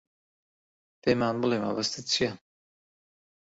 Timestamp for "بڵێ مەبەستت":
1.41-2.05